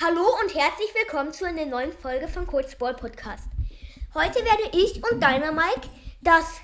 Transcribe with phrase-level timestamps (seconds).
[0.00, 3.48] Hallo und herzlich willkommen zu einer neuen Folge von Kurzball Podcast.
[4.14, 5.88] Heute werde ich und Dynamike
[6.20, 6.60] das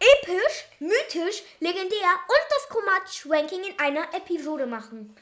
[0.00, 5.14] episch, mythisch, legendär und das chromatisch Ranking in einer Episode machen.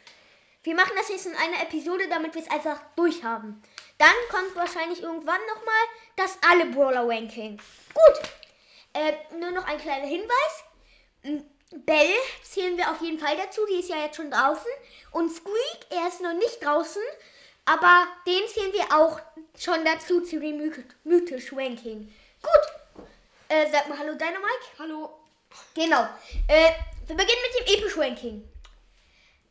[0.62, 3.62] Wir machen das jetzt in einer Episode, damit wir es einfach durchhaben.
[3.98, 5.84] Dann kommt wahrscheinlich irgendwann nochmal
[6.16, 7.60] das alle Brawler Ranking.
[7.92, 8.30] Gut,
[8.94, 11.44] äh, nur noch ein kleiner Hinweis.
[11.70, 12.12] Bell
[12.42, 14.70] zählen wir auf jeden Fall dazu, die ist ja jetzt schon draußen.
[15.12, 17.02] Und Squeak, er ist noch nicht draußen,
[17.64, 19.20] aber den zählen wir auch
[19.58, 20.72] schon dazu zu dem My
[21.04, 22.12] mythisch Ranking.
[22.42, 23.04] Gut,
[23.48, 24.66] äh, sag mal Hallo Dynamike.
[24.78, 25.20] Hallo.
[25.74, 26.08] Genau,
[26.48, 26.72] äh,
[27.06, 28.48] wir beginnen mit dem episch Ranking.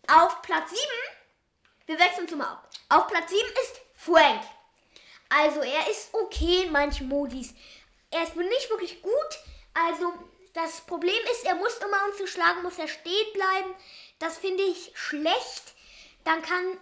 [0.08, 0.82] Auf Platz 7,
[1.86, 2.70] wir wechseln zum ab.
[2.90, 4.42] Auf Platz 7 ist Frank.
[5.30, 7.54] Also er ist okay in manchen Modis.
[8.12, 9.40] Er ist nicht wirklich gut,
[9.74, 10.14] also
[10.54, 13.74] das Problem ist, er muss immer uns zu schlagen, muss er stehen bleiben.
[14.20, 15.76] Das finde ich schlecht.
[16.24, 16.78] Dann kann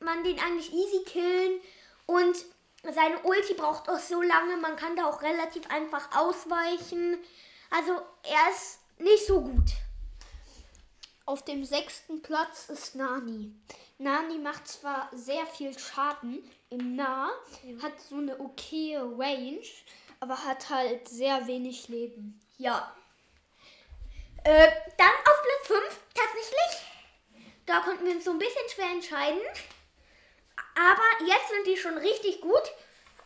[0.00, 1.60] man den eigentlich easy killen.
[2.06, 2.36] Und
[2.82, 4.56] seine Ulti braucht auch so lange.
[4.56, 7.18] Man kann da auch relativ einfach ausweichen.
[7.70, 9.70] Also er ist nicht so gut.
[11.24, 13.52] Auf dem sechsten Platz ist Nani.
[13.98, 17.30] Nani macht zwar sehr viel Schaden im Nah,
[17.64, 17.82] ja.
[17.82, 19.66] hat so eine okaye Range,
[20.20, 22.40] aber hat halt sehr wenig Leben.
[22.58, 22.94] Ja.
[24.44, 26.86] Äh, dann auf Platz 5 tatsächlich.
[27.66, 29.40] Da konnten wir uns so ein bisschen schwer entscheiden.
[30.74, 32.62] Aber jetzt sind die schon richtig gut.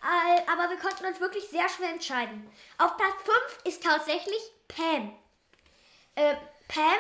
[0.03, 2.50] Äh, aber wir konnten uns wirklich sehr schwer entscheiden.
[2.78, 5.12] Auf Platz 5 ist tatsächlich Pam.
[6.15, 6.37] Äh,
[6.69, 6.98] Pam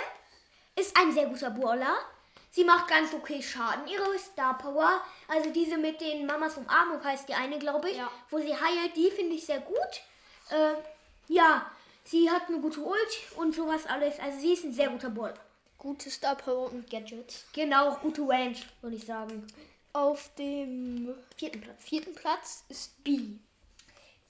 [0.76, 1.96] ist ein sehr guter Brawler.
[2.50, 3.86] Sie macht ganz okay Schaden.
[3.86, 8.10] Ihre Star Power, also diese mit den Mamas Umarmung heißt die eine, glaube ich, ja.
[8.28, 10.02] wo sie heilt, die finde ich sehr gut.
[10.50, 10.74] Äh,
[11.28, 11.70] ja,
[12.10, 14.18] Sie hat eine gute Ult und sowas alles.
[14.18, 15.32] Also sie ist ein sehr guter Ball.
[15.78, 17.44] Gute Star Power und Gadgets.
[17.52, 19.46] Genau, gute Range, würde ich sagen.
[19.92, 21.84] Auf dem vierten Platz.
[21.84, 23.36] Vierten Platz ist B.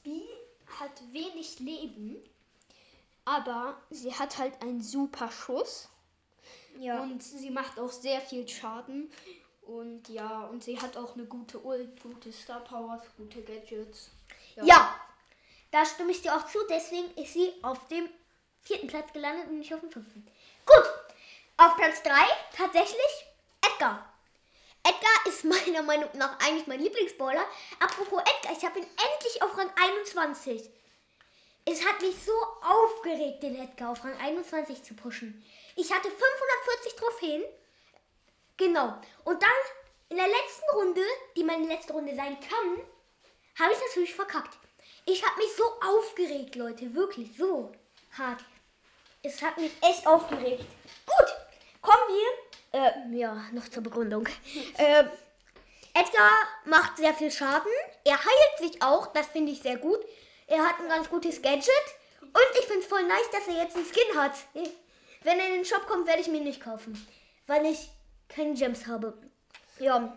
[0.03, 0.21] B
[0.79, 2.17] hat wenig Leben,
[3.25, 5.89] aber sie hat halt einen super Schuss.
[6.79, 7.01] Ja.
[7.03, 9.11] Und sie macht auch sehr viel Schaden.
[9.63, 14.11] Und ja, und sie hat auch eine gute Ult, gute Star Powers, gute Gadgets.
[14.57, 15.01] Ja, ja
[15.71, 16.59] da stimme ich dir auch zu.
[16.69, 18.09] Deswegen ist sie auf dem
[18.63, 20.27] vierten Platz gelandet und nicht auf dem fünften.
[20.67, 20.85] Gut.
[21.57, 22.13] Auf Platz 3
[22.57, 23.27] tatsächlich
[23.61, 24.11] Edgar.
[24.83, 27.45] Edgar ist meiner Meinung nach eigentlich mein Lieblingsballer.
[27.79, 30.71] Apropos Edgar, ich habe ihn endlich auf Rang 21.
[31.67, 32.33] Es hat mich so
[32.63, 35.45] aufgeregt, den Edgar auf Rang 21 zu pushen.
[35.77, 37.45] Ich hatte 540 Trophäen.
[38.57, 38.99] Genau.
[39.25, 39.51] Und dann
[40.09, 41.03] in der letzten Runde,
[41.37, 42.81] die meine letzte Runde sein kann,
[43.59, 44.57] habe ich natürlich verkackt.
[45.05, 46.95] Ich habe mich so aufgeregt, Leute.
[46.95, 47.73] Wirklich so
[48.17, 48.45] hart.
[49.23, 50.65] Es hat mich echt aufgeregt.
[51.07, 51.37] Gut,
[51.83, 52.81] kommen wir.
[52.81, 54.27] Äh, ja, noch zur Begründung.
[54.79, 55.05] äh,
[55.93, 56.31] Edgar
[56.65, 57.71] macht sehr viel Schaden.
[58.05, 59.09] Er heilt sich auch.
[59.09, 60.01] Das finde ich sehr gut.
[60.47, 61.71] Er hat ein ganz gutes Gadget.
[62.21, 64.35] Und ich finde es voll nice, dass er jetzt einen Skin hat.
[65.23, 67.07] Wenn er in den Shop kommt, werde ich mir nicht kaufen.
[67.47, 67.91] Weil ich
[68.29, 69.15] keine Gems habe.
[69.79, 70.17] Ja.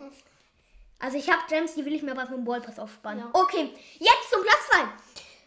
[1.03, 3.19] Also ich habe Gems, die will ich mir aber vom Ballpass aufsparen.
[3.19, 3.29] Ja.
[3.33, 4.69] Okay, jetzt zum Platz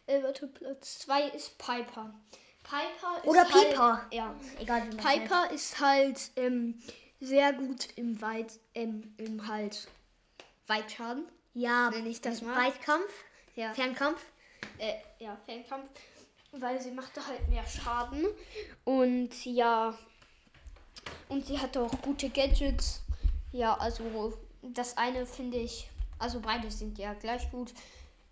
[0.06, 0.14] 2.
[0.14, 2.14] Äh, warte, Platz 2 ist Piper.
[2.62, 4.06] Piper ist Oder halt, Piper.
[4.12, 4.82] Ja, egal.
[4.92, 5.52] Wie Piper nennt.
[5.52, 6.78] ist halt ähm,
[7.20, 9.88] sehr gut im Weit, ähm, im halt
[10.66, 11.24] Weitschaden.
[11.54, 12.54] Ja, wenn ich das mal.
[12.54, 13.10] Weitkampf.
[13.54, 13.72] Ja.
[13.72, 14.20] Fernkampf.
[14.76, 15.88] Äh, ja, Fernkampf.
[16.52, 18.26] Weil sie machte halt mehr Schaden.
[18.84, 19.96] Und ja.
[21.30, 23.00] Und sie hatte auch gute Gadgets.
[23.52, 24.38] Ja, also
[24.74, 25.88] das eine finde ich,
[26.18, 27.72] also beide sind ja gleich gut.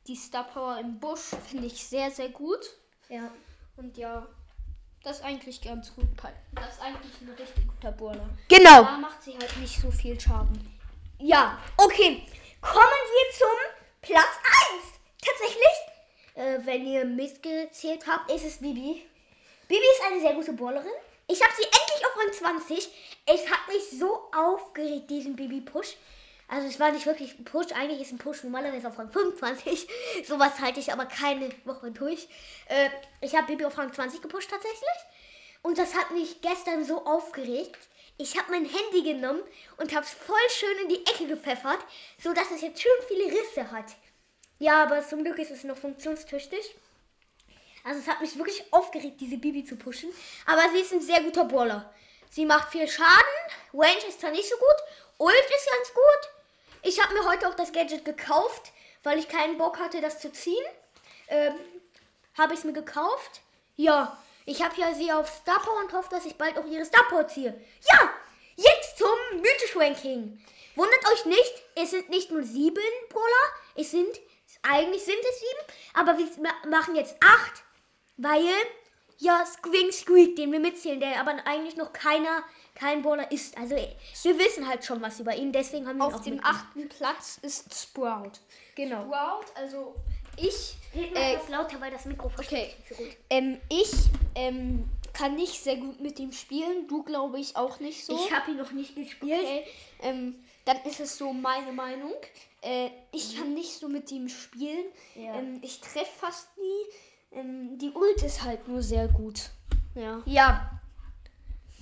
[0.07, 2.61] Die Star Power im Busch finde ich sehr, sehr gut.
[3.09, 3.31] Ja.
[3.77, 4.27] Und ja,
[5.03, 6.07] das ist eigentlich ganz gut.
[6.55, 8.29] Das ist eigentlich ein richtig guter Burner.
[8.49, 8.85] Genau.
[8.85, 10.79] Da macht sie halt nicht so viel Schaden.
[11.19, 12.23] Ja, okay.
[12.61, 13.59] Kommen wir zum
[14.03, 14.39] Platz
[14.73, 14.95] 1.
[15.21, 15.77] Tatsächlich,
[16.35, 19.03] äh, wenn ihr mitgezählt habt, ist es Bibi.
[19.69, 20.87] Bibi ist eine sehr gute Ballerin.
[21.27, 22.89] Ich habe sie endlich auf Rang 20.
[23.27, 25.97] Es hat mich so aufgeregt, diesen Bibi-Push.
[26.55, 27.73] Also es war nicht wirklich ein Push.
[27.73, 29.89] Eigentlich ist ein Push normalerweise auf Rang 25.
[30.25, 32.29] Sowas halte ich aber keine Woche durch.
[32.69, 32.91] Äh,
[33.21, 34.89] ich habe Bibi auf Rang 20 gepusht tatsächlich.
[35.63, 37.77] Und das hat mich gestern so aufgeregt.
[38.19, 39.43] Ich habe mein Handy genommen
[39.79, 41.81] und habe es voll schön in die Ecke gepfeffert,
[42.23, 43.87] sodass es jetzt schön viele Risse hat.
[44.61, 46.77] Ja, aber zum Glück ist es noch funktionstüchtig.
[47.83, 50.11] Also es hat mich wirklich aufgeregt, diese Bibi zu pushen.
[50.47, 51.93] Aber sie ist ein sehr guter Brawler.
[52.31, 53.35] Sie macht viel Schaden.
[53.73, 54.85] Range ist zwar nicht so gut.
[55.19, 56.34] Ult ist ganz gut.
[56.85, 58.73] Ich habe mir heute auch das Gadget gekauft,
[59.03, 60.65] weil ich keinen Bock hatte, das zu ziehen.
[61.29, 61.55] Ähm,
[62.37, 63.41] habe ich es mir gekauft.
[63.77, 66.85] Ja, ich habe ja sie auf Star Power und hoffe, dass ich bald auch ihre
[66.85, 67.59] Star Power ziehe.
[67.91, 68.11] Ja,
[68.57, 70.39] jetzt zum Mythisch-Ranking.
[70.77, 74.21] Wundert euch nicht, es sind nicht nur sieben Brawler, es sind,
[74.63, 77.63] eigentlich sind es sieben, aber wir ma- machen jetzt acht,
[78.17, 78.51] weil,
[79.19, 82.43] ja, Squing Squeak, den wir mitzählen, der aber eigentlich noch keiner,
[82.75, 83.57] kein Brawler ist.
[83.57, 87.39] Also, wir wissen halt schon was über ihn, deswegen haben wir Auf dem achten Platz
[87.43, 88.33] ist Sprout.
[88.75, 89.03] Genau.
[89.05, 89.95] Sprout, also
[90.37, 90.77] ich.
[90.95, 92.75] Red Äh, lauter, weil das Mikrofon okay.
[93.31, 93.93] Ähm, ich
[94.35, 96.87] ähm, kann nicht sehr gut mit ihm spielen.
[96.89, 98.15] Du glaube ich auch nicht so.
[98.17, 99.41] Ich habe ihn noch nicht gespielt.
[99.41, 99.65] Okay,
[100.03, 102.15] ähm, dann ist es so meine Meinung.
[102.63, 104.85] Äh, ich kann nicht so mit ihm spielen.
[105.15, 105.35] Ja.
[105.35, 107.39] Ähm, ich treffe fast nie.
[107.39, 109.51] Ähm, die Ult ist halt nur sehr gut.
[109.95, 110.23] Ja.
[110.27, 110.74] Ja.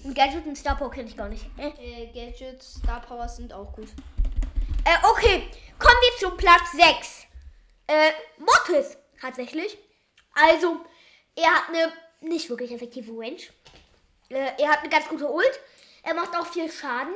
[0.04, 1.46] Ein Gadget und Star Power kenne ich gar nicht.
[1.56, 2.06] Äh.
[2.06, 3.88] Gadgets, Star Powers sind auch gut.
[4.84, 7.26] Äh, okay, kommen wir zum Platz 6.
[7.86, 9.78] Äh, Mortis, tatsächlich.
[10.34, 10.84] Also,
[11.36, 13.42] er hat eine nicht wirklich effektive Range.
[14.28, 15.60] Äh, er hat eine ganz gute Ult.
[16.02, 17.14] Er macht auch viel Schaden.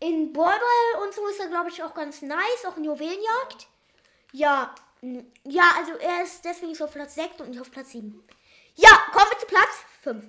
[0.00, 2.64] In Ballball und so ist er, glaube ich, auch ganz nice.
[2.66, 3.66] Auch in Juwelenjagd.
[4.32, 4.74] Ja,
[5.44, 8.24] ja, also er ist deswegen so auf Platz 6 und nicht auf Platz 7.
[8.76, 10.24] Ja, kommen wir zu Platz 5.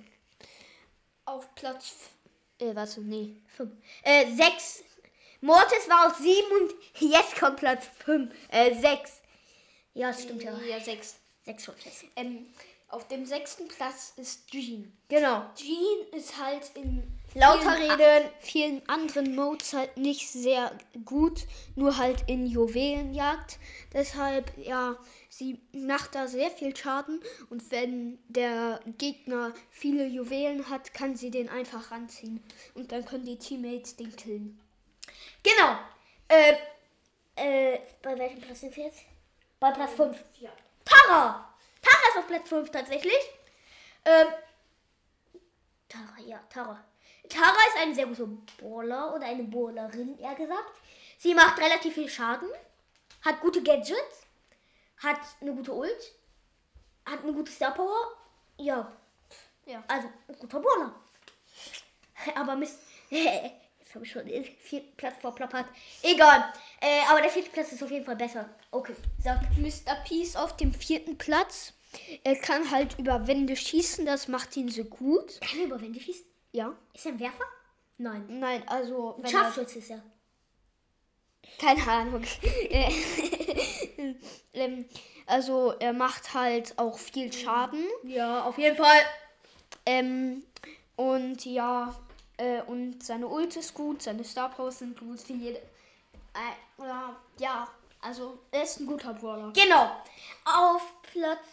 [1.26, 1.94] Auf Platz.
[2.58, 3.36] Äh, warte, nee.
[3.56, 3.70] 5.
[4.02, 4.84] Äh, 6.
[5.42, 8.32] Mortis war auf 7 und jetzt kommt Platz 5.
[8.48, 9.22] Äh, 6.
[9.94, 10.58] Ja, stimmt ja.
[10.60, 11.16] Ja, sechs.
[11.44, 12.04] 6 schon fest.
[12.16, 12.46] Ähm,
[12.88, 14.96] auf dem sechsten Platz ist Jean.
[15.08, 15.50] Genau.
[15.54, 18.30] Jean ist halt in Lauter vielen reden.
[18.40, 20.72] vielen anderen Modes halt nicht sehr
[21.04, 23.58] gut, nur halt in Juwelenjagd.
[23.92, 24.96] Deshalb, ja,
[25.28, 31.30] sie macht da sehr viel Schaden und wenn der Gegner viele Juwelen hat, kann sie
[31.30, 32.42] den einfach ranziehen
[32.74, 34.58] und dann können die Teammates den killen.
[35.42, 35.78] Genau.
[36.28, 36.54] Äh,
[37.36, 39.02] äh, bei welchem Platz sind wir jetzt?
[39.60, 40.16] Bei Platz 5.
[40.40, 40.50] Ja.
[40.86, 41.54] Tara.
[41.82, 43.20] Tara ist auf Platz 5 tatsächlich.
[44.06, 44.28] Ähm,
[45.86, 46.82] Tara, ja, Tara.
[47.28, 48.28] Tara ist ein sehr guter
[48.58, 50.72] Brawler oder eine Brawlerin, eher gesagt.
[51.18, 52.48] Sie macht relativ viel Schaden,
[53.24, 54.26] hat gute Gadgets,
[54.98, 56.12] hat eine gute Ult,
[57.04, 58.12] hat eine gute Star Power.
[58.58, 58.92] Ja,
[59.66, 59.82] Ja.
[59.88, 60.94] also ein guter Brawler.
[62.34, 62.78] Aber Mist.
[63.10, 65.66] Jetzt habe ich schon den vierten Platz verplappert.
[66.02, 66.52] Egal.
[66.80, 68.48] Äh, aber der vierte Platz ist auf jeden Fall besser.
[68.72, 69.40] Okay, sag.
[69.56, 69.94] Mr.
[70.04, 71.72] P ist auf dem vierten Platz.
[72.24, 75.40] Er kann halt über Wände schießen, das macht ihn so gut.
[75.40, 76.26] Kann er über Wände schießen?
[76.56, 76.74] Ja.
[76.94, 77.44] Ist er ein Werfer?
[77.98, 78.24] Nein.
[78.40, 80.02] Nein, also wenn er, Scharfschütze ist er.
[81.60, 82.24] keine Ahnung.
[82.70, 82.90] Äh,
[84.54, 84.86] ähm,
[85.26, 87.84] also er macht halt auch viel Schaden.
[88.04, 89.02] Ja, auf jeden Fall.
[89.84, 90.44] Ähm,
[90.96, 91.94] und ja,
[92.38, 95.58] äh, und seine Ult ist gut, seine Star Powers sind gut, wie jede.
[95.58, 97.68] Äh, oder, ja,
[98.00, 99.52] also er ist ein guter Brawler.
[99.52, 99.90] Genau.
[100.46, 101.44] Auf Platz.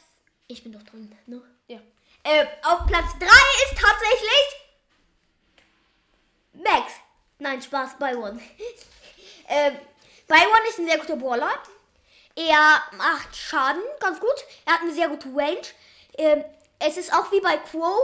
[0.47, 1.41] Ich bin doch drin, ne?
[1.67, 1.79] Ja.
[2.23, 4.62] Äh, auf Platz 3 ist tatsächlich.
[6.53, 6.93] Max.
[7.39, 8.39] Nein, Spaß, Byron.
[9.47, 9.77] ähm,
[10.27, 11.51] Byron ist ein sehr guter Brawler.
[12.35, 14.45] Er macht Schaden, ganz gut.
[14.65, 15.61] Er hat eine sehr gute Range.
[16.17, 16.43] Ähm,
[16.79, 17.95] es ist auch wie bei Quo.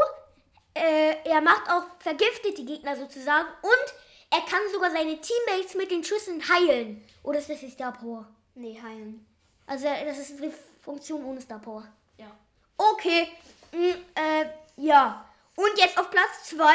[0.73, 3.47] Äh, er macht auch vergiftet die Gegner sozusagen.
[3.61, 3.93] Und
[4.29, 7.03] er kann sogar seine Teammates mit den Schüssen heilen.
[7.23, 8.27] Oder ist das die Star Power?
[8.55, 9.25] Nee, heilen.
[9.65, 11.87] Also das ist eine Funktion ohne Star Power.
[12.17, 12.31] Ja.
[12.77, 13.31] Okay.
[13.71, 14.45] Mm, äh,
[14.77, 15.25] ja.
[15.55, 16.65] Und jetzt auf Platz 2.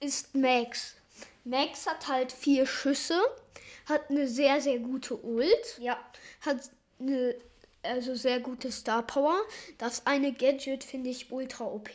[0.00, 0.96] Ist Max.
[1.44, 3.20] Max hat halt vier Schüsse,
[3.86, 5.78] hat eine sehr, sehr gute Ult.
[5.78, 5.98] Ja.
[6.40, 7.34] hat eine
[7.82, 9.40] also sehr gute Star Power.
[9.78, 11.90] Das eine Gadget finde ich ultra OP,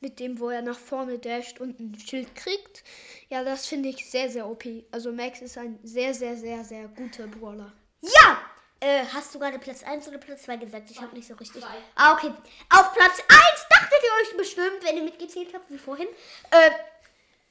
[0.00, 2.84] mit dem, wo er nach vorne dasht und ein Schild kriegt.
[3.28, 4.64] Ja, das finde ich sehr, sehr OP.
[4.90, 7.72] Also Max ist ein sehr, sehr, sehr, sehr guter Brawler.
[8.02, 8.38] Ja!
[8.80, 10.90] Äh, hast du gerade Platz 1 oder Platz 2 gesagt?
[10.90, 11.62] Ich habe nicht so richtig.
[11.62, 11.76] Zwei.
[11.94, 12.30] Ah, okay.
[12.68, 13.28] Auf Platz 1
[13.70, 16.08] dachtet ihr euch bestimmt, wenn ihr mitgezählt habt, wie vorhin.
[16.50, 16.70] Äh,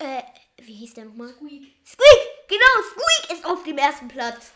[0.03, 0.23] äh,
[0.57, 1.29] wie hieß der nochmal?
[1.29, 1.73] Squeak.
[1.85, 2.19] Squeak!
[2.47, 4.51] Genau, Squeak ist auf dem ersten Platz.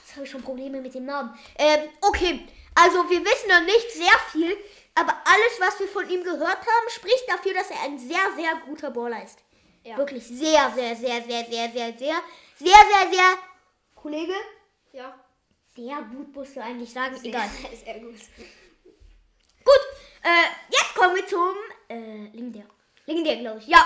[0.00, 1.36] Jetzt habe ich schon Probleme mit dem Namen.
[1.58, 2.46] Ähm, okay.
[2.74, 4.56] Also, wir wissen noch nicht sehr viel,
[4.94, 8.54] aber alles, was wir von ihm gehört haben, spricht dafür, dass er ein sehr, sehr
[8.66, 9.38] guter Brawler ist.
[9.84, 9.96] Ja.
[9.96, 12.22] Wirklich sehr, sehr, sehr, sehr, sehr, sehr, sehr, sehr,
[12.58, 13.38] sehr, sehr,
[13.94, 14.34] Kollege,
[14.92, 15.14] Ja.
[15.74, 17.18] sehr gut, musst du eigentlich sagen.
[17.22, 17.48] Egal.
[17.48, 18.14] Sehr, sehr gut.
[19.64, 19.80] Gut,
[20.22, 21.54] äh, jetzt kommen wir zum,
[21.88, 22.66] äh, Legendär.
[23.06, 23.66] Legendär, glaube ich.
[23.66, 23.84] Ja.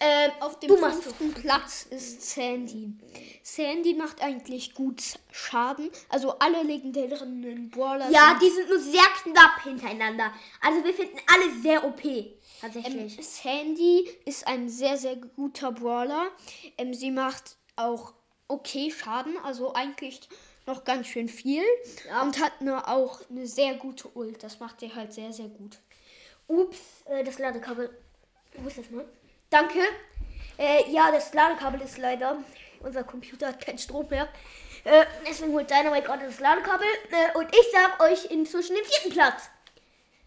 [0.00, 2.92] Ähm, Auf dem du fünften Platz ist Sandy.
[3.42, 5.02] Sandy macht eigentlich gut
[5.32, 5.90] Schaden.
[6.08, 10.32] Also alle legendären Brawler Ja, sind die sind nur sehr knapp hintereinander.
[10.60, 12.02] Also wir finden alle sehr OP.
[12.60, 13.18] Tatsächlich.
[13.18, 16.28] Ähm, Sandy ist ein sehr, sehr guter Brawler.
[16.76, 18.12] Ähm, sie macht auch
[18.46, 20.28] okay Schaden, also eigentlich
[20.66, 21.62] noch ganz schön viel.
[22.06, 22.22] Ja.
[22.22, 24.42] Und hat eine, auch eine sehr gute Ult.
[24.42, 25.78] Das macht sie halt sehr, sehr gut.
[26.46, 27.90] Ups, äh, das Ladekabel.
[28.56, 29.04] Wo ist das mal?
[29.50, 29.80] Danke.
[30.58, 32.36] Äh, ja, das Ladekabel ist leider.
[32.80, 34.28] Unser Computer hat keinen Strom mehr.
[34.84, 36.86] Äh, deswegen holt Dynamite gerade das Ladekabel.
[37.10, 39.48] Äh, und ich sag euch inzwischen den vierten Platz.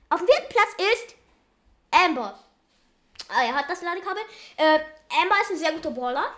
[0.09, 1.15] Auf dem vierten Platz ist
[1.91, 2.39] Amber.
[3.29, 4.23] Ah, er hat das Ladekabel.
[4.57, 4.79] Äh,
[5.21, 6.33] Amber ist ein sehr guter Brawler.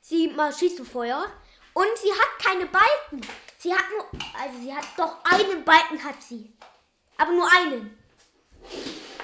[0.00, 1.26] Sie schießt zu Feuer.
[1.74, 3.20] Und sie hat keine Balken.
[3.58, 4.06] Sie hat nur,
[4.40, 6.52] also sie hat doch einen Balken hat sie.
[7.18, 7.98] Aber nur einen.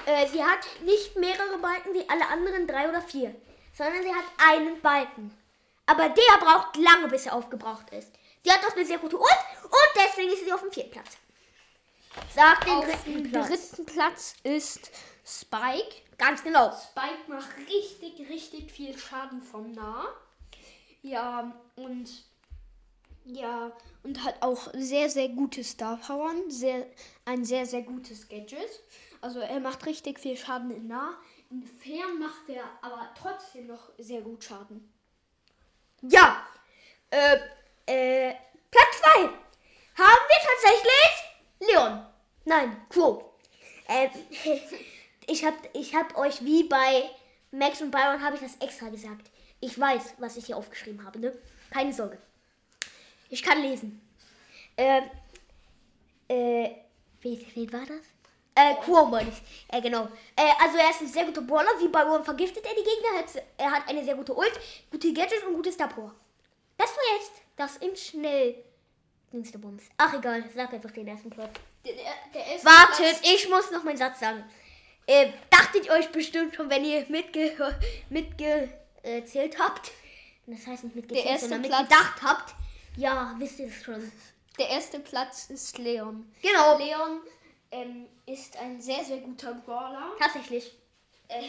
[0.05, 3.33] Äh, sie hat nicht mehrere Balken wie alle anderen drei oder vier,
[3.73, 5.35] sondern sie hat einen Balken.
[5.85, 8.11] Aber der braucht lange, bis er aufgebraucht ist.
[8.43, 11.17] Sie hat doch eine sehr gute Ult und deswegen ist sie auf dem vierten Platz.
[12.35, 13.47] Sag den Auf dritten dem Platz.
[13.47, 14.91] dritten Platz ist
[15.25, 15.95] Spike.
[16.17, 16.71] Ganz genau.
[16.71, 20.07] Spike macht richtig, richtig viel Schaden vom nah.
[21.01, 22.09] Ja, und
[23.25, 23.71] ja,
[24.03, 26.49] und hat auch sehr, sehr gute Star Powern.
[26.49, 26.85] Sehr,
[27.25, 28.81] ein sehr, sehr gutes Gadget.
[29.23, 31.15] Also er macht richtig viel Schaden in nah.
[31.49, 34.93] In fern macht er aber trotzdem noch sehr gut Schaden.
[36.01, 36.45] Ja.
[37.09, 37.37] Äh,
[37.85, 38.35] äh,
[38.69, 42.05] Platz 2 haben wir tatsächlich Leon.
[42.43, 43.33] Nein, Quo.
[43.87, 44.09] Äh,
[45.27, 47.09] ich hab, ich hab euch wie bei
[47.51, 49.31] Max und Byron habe ich das extra gesagt.
[49.61, 51.33] Ich weiß, was ich hier aufgeschrieben habe, ne?
[51.71, 52.17] Keine Sorge.
[53.29, 54.01] Ich kann lesen.
[54.75, 55.03] Äh,
[56.27, 56.75] äh,
[57.21, 58.12] wie, wie war das?
[58.55, 59.41] Äh, Quo meine ich.
[59.75, 60.07] Äh, genau.
[60.35, 61.79] Äh, also er ist ein sehr guter Brawler.
[61.79, 63.09] Wie bei Ron vergiftet er die Gegner.
[63.15, 64.59] Er hat, er hat eine sehr gute Ult,
[64.91, 65.89] gute Gadgets und gutes Star.
[66.77, 68.63] Das war jetzt das in schnell.
[69.57, 69.85] Bums.
[69.97, 71.49] Ach egal, sag einfach den ersten Platz.
[71.83, 71.93] Der,
[72.35, 74.43] der erste Wartet, ich muss noch meinen Satz sagen.
[75.07, 77.51] Äh, dachtet ihr euch bestimmt schon, wenn ihr mitge
[78.09, 79.91] mitgezählt habt.
[80.45, 81.81] Das heißt nicht mitgezählt, sondern Platz.
[81.81, 82.53] mitgedacht habt.
[82.95, 84.11] Ja, wisst ihr es schon.
[84.59, 86.31] Der erste Platz ist Leon.
[86.43, 86.77] Genau.
[86.77, 87.21] Leon
[87.73, 90.11] ähm, ist ein sehr, sehr guter Brawler.
[90.19, 90.71] Tatsächlich.
[91.27, 91.43] Äh,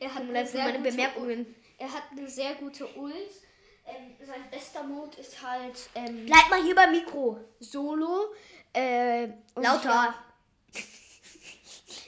[0.00, 1.54] er hat eine sehr meine gute Bemerkungen.
[1.78, 3.14] Er hat eine sehr gute Ult.
[3.86, 7.40] Ähm, sein bester Mode ist halt ähm, Bleib mal hier beim Mikro.
[7.58, 8.34] Solo.
[8.72, 10.14] Äh, Lauter.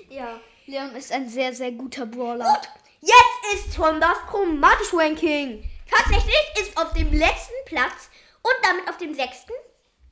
[0.08, 2.60] Ja, Leon ist ein sehr, sehr guter Brawler.
[3.00, 5.68] Jetzt ist schon das chromatische Ranking.
[5.90, 8.10] Tatsächlich ist auf dem letzten Platz
[8.42, 9.52] und damit auf dem sechsten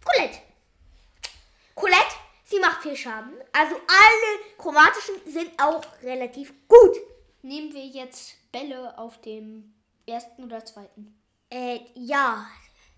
[0.05, 0.39] Colette.
[1.75, 2.17] Colette,
[2.51, 3.33] sie macht viel Schaden.
[3.53, 6.97] Also alle chromatischen sind auch relativ gut.
[7.43, 9.75] Nehmen wir jetzt Bälle auf dem
[10.07, 11.19] ersten oder zweiten.
[11.51, 12.47] Äh, ja.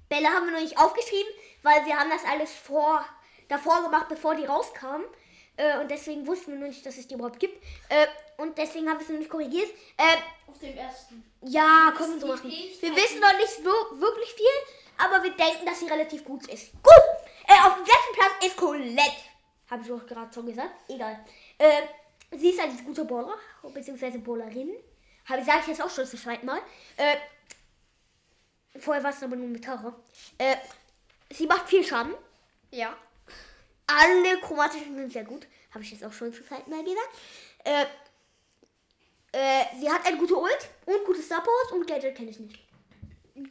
[0.09, 1.33] Bälle haben wir noch nicht aufgeschrieben,
[1.63, 3.05] weil wir haben das alles vor,
[3.49, 5.07] davor gemacht, bevor die rauskamen.
[5.57, 7.63] Äh, und deswegen wussten wir noch nicht, dass es die überhaupt gibt.
[7.89, 8.07] Äh,
[8.39, 9.71] und deswegen haben wir es noch nicht korrigiert.
[9.97, 11.25] Äh, Auf dem ersten.
[11.43, 12.51] Ja, können wir so machen.
[12.51, 14.47] Wir wissen noch nicht so wirklich viel,
[14.99, 16.73] aber wir denken, dass sie relativ gut ist.
[16.83, 17.13] Gut!
[17.47, 19.32] Äh, auf dem sechsten Platz ist Colette.
[19.73, 20.69] Habe ich auch gerade schon gesagt.
[20.87, 21.25] Egal.
[21.57, 21.81] Äh,
[22.37, 23.39] sie ist ein guter Bowler,
[23.73, 24.71] beziehungsweise Bowlerin.
[25.25, 26.61] Habe sage ich jetzt auch schon zum zweiten Mal.
[26.99, 27.17] Äh,
[28.79, 29.97] vorher war es aber nur mit Tara.
[30.37, 30.57] Äh,
[31.31, 32.13] sie macht viel Schaden.
[32.71, 32.95] Ja.
[33.87, 35.47] Alle chromatischen sind sehr gut.
[35.71, 37.09] Habe ich jetzt auch schon zum zweiten Mal gesagt.
[37.65, 37.87] Äh,
[39.33, 42.59] äh, sie hat eine gute Ult und gute Star Powers und Gadget kenne ich nicht.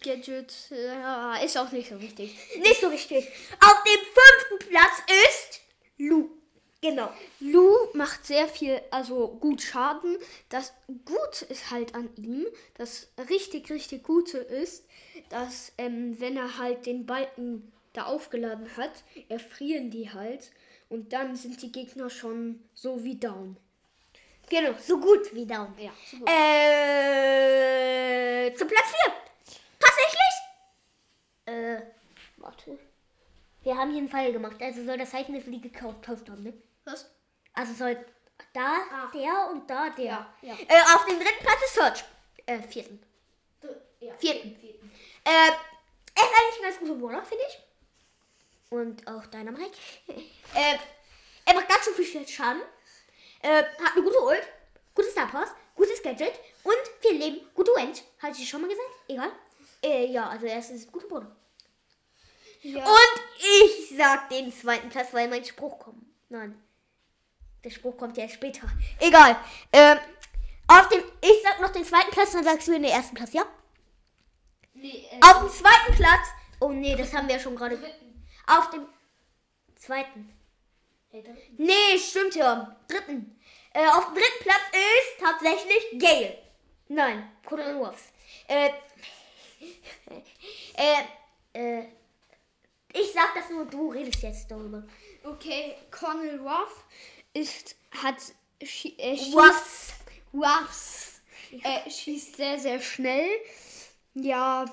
[0.03, 2.37] Gadget ja, ist auch nicht so wichtig.
[2.59, 3.27] Nicht so wichtig.
[3.59, 5.61] Auf dem fünften Platz ist
[6.01, 6.29] Lu.
[6.81, 7.11] Genau.
[7.39, 10.17] Lu macht sehr viel, also gut Schaden.
[10.49, 10.73] Das
[11.05, 14.83] Gute ist halt an ihm, das richtig, richtig Gute ist,
[15.29, 20.51] dass ähm, wenn er halt den Balken da aufgeladen hat, erfrieren die halt
[20.89, 23.57] und dann sind die Gegner schon so wie down.
[24.49, 25.71] Genau, so gut wie down.
[25.77, 26.27] Ja, so gut.
[26.27, 26.41] Äh,
[28.55, 29.13] zu Platz 4.
[29.79, 30.33] Tatsächlich?
[31.45, 31.81] Äh,
[32.37, 32.90] warte.
[33.63, 34.57] Wir haben hier einen Fall gemacht.
[34.61, 36.53] Also soll das heißen, dass wir die gekauft haben, ne?
[36.85, 37.09] Was?
[37.53, 38.05] Also soll
[38.53, 39.11] da Ah.
[39.13, 40.05] der und da der.
[40.05, 40.53] Ja, ja.
[40.53, 42.03] Äh, auf dem dritten Platz ist Search.
[42.45, 43.01] Äh, vierten.
[43.99, 44.49] Ja, Vierten.
[45.23, 47.59] Äh, er ist eigentlich ein ganz guter Brawler, finde ich.
[48.71, 49.77] Und auch Dynamite.
[50.07, 50.77] äh,
[51.45, 52.63] er macht ganz schön viel Schaden.
[53.43, 54.43] Äh, hat eine gute Ult,
[54.95, 57.93] gutes Star Pass, gutes Gadget und viel Leben, gute Range.
[58.19, 58.89] Hatte ich schon mal gesagt?
[59.07, 59.31] Egal.
[59.83, 61.35] Äh, ja, also er ist ein guter Brawler.
[62.61, 62.85] Ja.
[62.85, 66.03] Und ich sag den zweiten Platz, weil mein Spruch kommt.
[66.29, 66.61] Nein.
[67.63, 68.67] Der Spruch kommt ja später.
[68.99, 69.35] Egal.
[69.71, 69.97] Ähm,
[70.67, 73.43] auf dem, ich sag noch den zweiten Platz, dann sagst du den ersten Platz, ja?
[74.81, 76.27] nee, äh, Auf dem zweiten Platz.
[76.59, 77.77] Oh nee, das haben wir ja schon gerade.
[78.47, 78.85] Auf dem
[79.75, 80.33] zweiten.
[81.11, 81.23] Äh.
[81.57, 82.75] Nee, stimmt ja.
[82.87, 83.39] Dritten.
[83.73, 86.37] Äh, auf dem dritten Platz ist tatsächlich Gale.
[86.87, 88.01] Nein, Colonel Wolves.
[88.47, 88.71] Äh,
[90.75, 91.03] äh,
[91.53, 91.85] äh,
[92.93, 94.83] ich sag das nur, du redest jetzt darüber.
[95.23, 96.85] Okay, Cornel Ruff
[97.33, 98.15] ist, hat,
[98.61, 99.91] schi- äh, schießt, Was?
[100.33, 101.21] Ruffs
[101.63, 103.29] Er schießt sehr, sehr schnell.
[104.13, 104.65] Ja,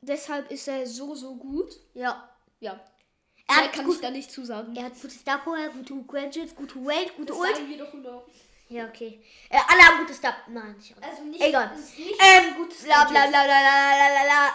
[0.00, 1.70] deshalb ist er so, so gut.
[1.94, 2.28] Ja.
[2.60, 2.78] Ja.
[3.48, 4.76] Er Mehr kann gut- ich da nicht zusagen.
[4.76, 7.56] Er hat gute Star Power, gute Gadgets, gute Welt, gute Das Ult.
[7.56, 8.22] sagen wir doch immer.
[8.68, 9.24] Ja, okay.
[9.48, 10.36] Äh, alle haben gute Star.
[10.48, 11.06] Nein, nicht alle.
[11.10, 11.74] Also nicht, Egal.
[11.74, 14.52] nicht Ähm, gutes bla bla bla bla bla bla bla bla.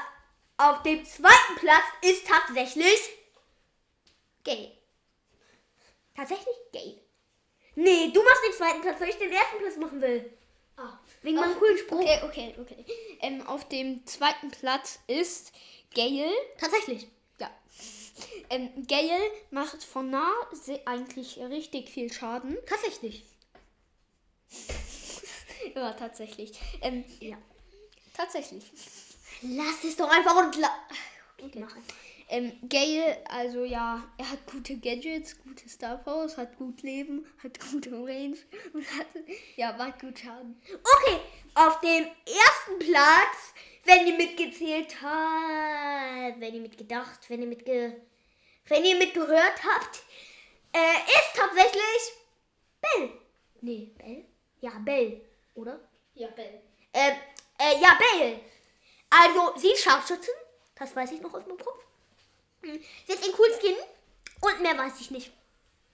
[0.57, 3.00] Auf dem zweiten Platz ist tatsächlich
[4.43, 4.72] Gay.
[6.15, 7.00] Tatsächlich Gay.
[7.75, 10.31] Nee, du machst den zweiten Platz, weil ich den ersten Platz machen will.
[10.77, 11.00] Ah.
[11.22, 12.00] Wegen meinem coolen Spruch.
[12.01, 12.86] Okay, okay, okay.
[13.22, 15.53] Ähm, auf dem zweiten Platz ist
[15.95, 16.31] Gale.
[16.60, 17.07] Tatsächlich.
[17.39, 17.50] Ja.
[18.50, 19.19] Ähm, Gale
[19.51, 20.31] macht von nah
[20.86, 22.57] eigentlich richtig viel Schaden.
[22.67, 23.24] Tatsächlich.
[25.75, 26.60] Ja, tatsächlich.
[26.81, 27.38] Ähm, Ja.
[28.13, 28.63] tatsächlich.
[29.43, 30.69] Lass es doch einfach und la
[31.41, 31.77] okay, einfach.
[32.29, 37.59] Ähm, Gale, also ja, er hat gute Gadgets, gute Star Powers, hat gut Leben, hat
[37.71, 38.38] gute Range
[38.73, 39.07] und hat,
[39.55, 40.59] ja, macht gut Schaden.
[40.73, 41.19] Okay,
[41.55, 48.01] auf dem ersten Platz, wenn ihr mitgezählt habt, wenn ihr mitgedacht, wenn ihr mitge,
[48.67, 50.03] wenn ihr mitgehört habt,
[50.71, 52.13] äh, ist tatsächlich
[52.81, 53.12] Bell.
[53.62, 54.25] Nee, Bell?
[54.62, 55.21] Ja, Bell,
[55.55, 55.79] oder?
[56.15, 56.62] Ja, Bell.
[56.93, 57.12] Äh,
[57.59, 58.39] äh, ja, Bell.
[59.22, 60.34] Also, sie ist Scharfschützin,
[60.75, 61.84] das weiß ich noch aus meinem Kopf.
[62.63, 63.75] Hm, Sie hat den coolen Skin
[64.41, 65.32] und mehr weiß ich nicht.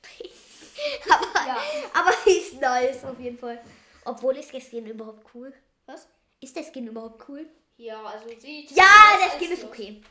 [1.09, 1.57] aber, Ja.
[1.93, 3.61] aber sie ist nice auf jeden Fall.
[4.05, 5.53] Obwohl ist der Skin überhaupt cool?
[5.85, 6.07] Was?
[6.39, 7.47] Ist der Skin überhaupt cool?
[7.77, 8.71] Ja, also sieht.
[8.71, 8.85] Ja,
[9.21, 9.67] der Skin ist sie.
[9.67, 10.01] okay.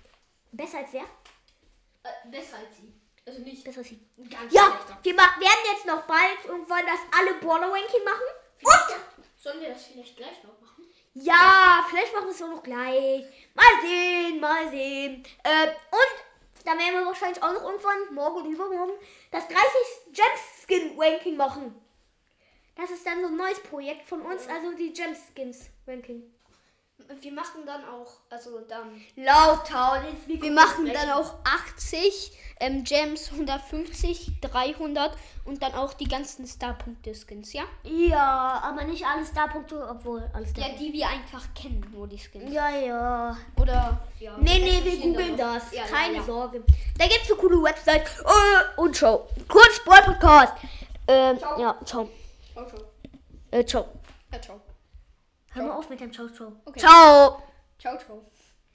[0.53, 1.03] Besser als wer?
[1.03, 2.93] Äh, besser als sie.
[3.27, 4.01] Also nicht Besser als sie.
[4.31, 4.99] ganz Ja, schlechter.
[5.03, 8.27] wir werden jetzt noch bald irgendwann das alle Border Ranking machen.
[8.63, 8.97] Und
[9.43, 10.68] Sollen wir das vielleicht gleich noch machen?
[11.23, 13.25] Ja, vielleicht machen wir es auch noch gleich.
[13.55, 15.25] Mal sehen, mal sehen.
[15.43, 18.93] Äh, und dann werden wir wahrscheinlich auch noch irgendwann, morgen oder übermorgen,
[19.31, 19.63] das 30
[20.13, 21.75] Gem-Skin Ranking machen.
[22.77, 26.23] Das ist dann so ein neues Projekt von uns, also die Gem-Skins Ranking.
[27.21, 29.01] Wir machen dann auch, also dann.
[29.17, 31.09] Laut Town ins Wir machen sprechen.
[31.09, 37.63] dann auch 80 ähm, Gems, 150, 300 und dann auch die ganzen Star-Punkte-Skins, ja?
[37.85, 42.53] Ja, aber nicht alle Starpunkte, obwohl alles Ja, die wir einfach kennen, nur die Skins.
[42.53, 43.37] Ja, ja.
[43.57, 44.37] Oder, ja.
[44.39, 45.73] Nee, nee, wir googeln das.
[45.73, 46.23] Ja, Keine ja.
[46.25, 46.63] Sorge.
[46.99, 48.07] Da gibt's eine coole Website.
[48.07, 49.29] Äh, und ciao.
[49.49, 50.55] Kurz Brawl Podcast.
[51.07, 51.61] Ähm, Ciao.
[51.61, 52.09] ja, ciao.
[52.53, 52.81] Ciao, ciao.
[53.51, 53.87] Äh, ciao.
[54.33, 54.61] Ja, ciao.
[55.59, 56.53] Hör mal auf mit dem Ciao, ciao.
[56.65, 56.81] Okay.
[56.81, 57.43] Ciao.
[57.79, 58.25] Ciao, ciao.